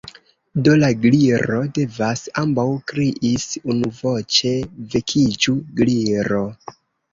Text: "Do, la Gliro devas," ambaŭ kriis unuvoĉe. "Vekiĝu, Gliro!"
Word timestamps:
"Do, 0.67 0.71
la 0.83 0.87
Gliro 1.03 1.59
devas," 1.79 2.23
ambaŭ 2.43 2.65
kriis 2.93 3.47
unuvoĉe. 3.75 4.57
"Vekiĝu, 4.97 5.57
Gliro!" 5.81 6.45